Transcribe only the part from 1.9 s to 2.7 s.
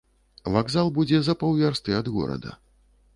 ад горада.